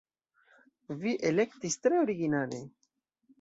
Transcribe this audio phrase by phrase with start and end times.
[1.03, 2.63] Vi elektis tre originale!